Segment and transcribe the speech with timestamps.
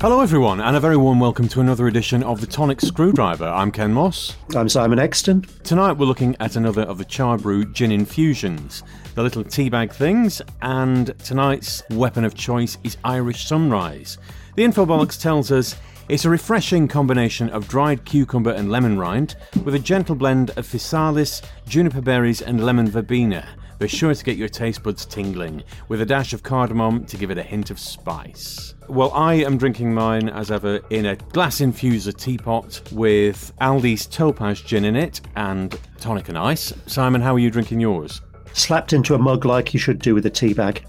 [0.00, 3.48] Hello, everyone, and a very warm welcome to another edition of the Tonic Screwdriver.
[3.48, 4.36] I'm Ken Moss.
[4.54, 5.44] I'm Simon Exton.
[5.64, 8.84] Tonight, we're looking at another of the Chabrew gin infusions,
[9.16, 14.18] the little teabag things, and tonight's weapon of choice is Irish Sunrise.
[14.54, 15.74] The Infobollocks tells us
[16.08, 20.66] it's a refreshing combination of dried cucumber and lemon rind with a gentle blend of
[20.66, 23.46] physalis, juniper berries, and lemon verbena.
[23.78, 27.30] They're sure to get your taste buds tingling, with a dash of cardamom to give
[27.30, 28.74] it a hint of spice.
[28.88, 34.62] Well, I am drinking mine as ever in a glass infuser teapot with Aldi's Topaz
[34.62, 36.72] gin in it and tonic and ice.
[36.86, 38.22] Simon, how are you drinking yours?
[38.54, 40.84] Slapped into a mug like you should do with a tea bag.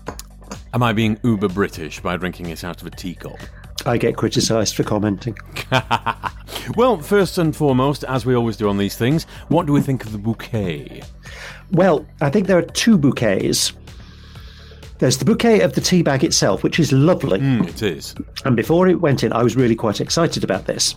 [0.74, 3.40] Am I being uber British by drinking it out of a teacup?
[3.86, 5.38] I get criticised for commenting.
[6.76, 10.06] well, first and foremost, as we always do on these things, what do we think
[10.06, 11.04] of the bouquet?
[11.72, 13.74] Well, I think there are two bouquets.
[15.00, 17.40] There's the bouquet of the tea bag itself, which is lovely.
[17.40, 18.16] Mm, it is.
[18.44, 20.96] And before it went in, I was really quite excited about this.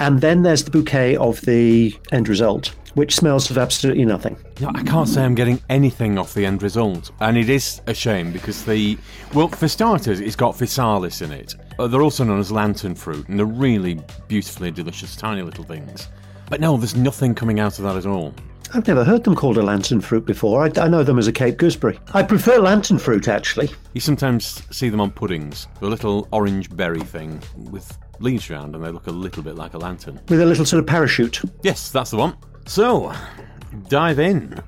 [0.00, 4.36] And then there's the bouquet of the end result, which smells of absolutely nothing.
[4.60, 7.12] No, I can't say I'm getting anything off the end result.
[7.20, 8.98] And it is a shame because the.
[9.32, 11.54] Well, for starters, it's got physalis in it.
[11.80, 16.08] Uh, they're also known as lantern fruit, and they're really beautifully delicious, tiny little things.
[16.50, 18.34] But no, there's nothing coming out of that at all.
[18.74, 20.62] I've never heard them called a lantern fruit before.
[20.62, 21.98] I, I, know them as a Cape gooseberry.
[22.12, 23.70] I prefer lantern fruit, actually.
[23.94, 28.84] You sometimes see them on puddings, the little orange berry thing with leaves around, and
[28.84, 30.20] they look a little bit like a lantern.
[30.28, 31.40] With a little sort of parachute.
[31.62, 32.36] Yes, that's the one.
[32.66, 33.10] So,
[33.88, 34.62] dive in.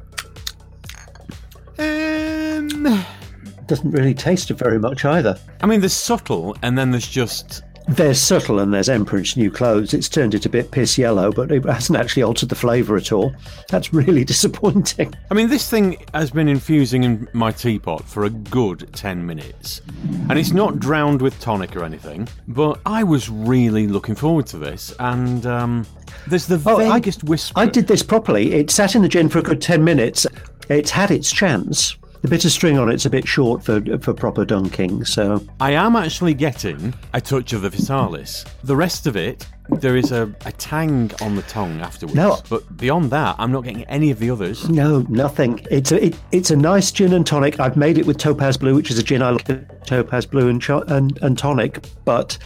[3.73, 5.39] Doesn't really taste of very much either.
[5.63, 9.95] I mean, there's subtle, and then there's just there's subtle and there's Emperor's New Clothes.
[9.95, 13.13] It's turned it a bit piss yellow, but it hasn't actually altered the flavour at
[13.13, 13.35] all.
[13.71, 15.15] That's really disappointing.
[15.31, 19.81] I mean, this thing has been infusing in my teapot for a good 10 minutes.
[20.29, 24.59] And it's not drowned with tonic or anything, but I was really looking forward to
[24.59, 24.95] this.
[25.01, 25.87] And um,
[26.27, 27.59] there's the oh, vaguest I, whisper.
[27.59, 28.53] I did this properly.
[28.53, 30.27] It sat in the gin for a good 10 minutes.
[30.69, 31.97] It's had its chance.
[32.23, 35.73] The bit of string on it's a bit short for for proper dunking, so I
[35.73, 38.47] am actually getting a touch of the physalis.
[38.63, 42.15] The rest of it, there is a, a tang on the tongue afterwards.
[42.15, 42.41] No.
[42.49, 44.69] But beyond that, I'm not getting any of the others.
[44.69, 45.67] No, nothing.
[45.69, 47.59] It's a it, it's a nice gin and tonic.
[47.59, 50.63] I've made it with Topaz Blue, which is a gin I like, Topaz Blue and,
[50.63, 51.85] cho- and and tonic.
[52.05, 52.39] But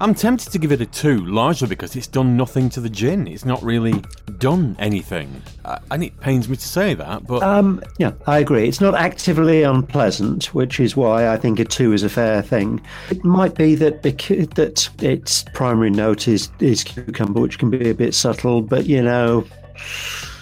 [0.00, 3.26] I'm tempted to give it a two, largely because it's done nothing to the gin.
[3.26, 4.04] It's not really
[4.38, 7.26] done anything, uh, and it pains me to say that.
[7.26, 8.68] But um, yeah, I agree.
[8.68, 12.80] It's not actively unpleasant, which is why I think a two is a fair thing.
[13.10, 17.90] It might be that because, that its primary note is is cucumber, which can be
[17.90, 19.44] a bit subtle, but you know.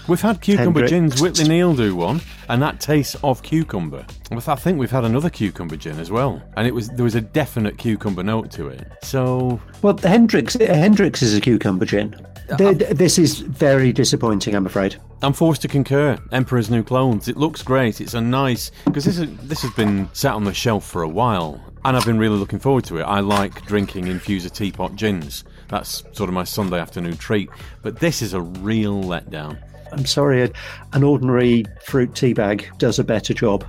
[0.09, 0.89] We've had cucumber Hendrick.
[0.89, 1.21] gins.
[1.21, 4.06] Whitley Neill do one, and that tastes of cucumber.
[4.31, 7.21] I think we've had another cucumber gin as well, and it was there was a
[7.21, 8.87] definite cucumber note to it.
[9.03, 12.15] So, well, Hendrix Hendrick's is a cucumber gin.
[12.49, 14.97] Uh, this is very disappointing, I'm afraid.
[15.22, 16.17] I'm forced to concur.
[16.31, 17.27] Emperor's New Clothes.
[17.27, 18.00] It looks great.
[18.00, 21.09] It's a nice because this is, this has been sat on the shelf for a
[21.09, 23.03] while, and I've been really looking forward to it.
[23.03, 25.43] I like drinking infuser teapot gins.
[25.69, 27.50] That's sort of my Sunday afternoon treat.
[27.83, 29.59] But this is a real letdown.
[29.92, 30.50] I'm sorry,
[30.92, 33.64] an ordinary fruit tea bag does a better job.